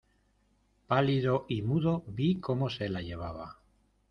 pálido 0.87 1.45
y 1.47 1.61
mudo 1.61 2.03
vi 2.07 2.39
cómo 2.39 2.71
se 2.71 2.89
la 2.89 3.03
llevaba: 3.03 3.59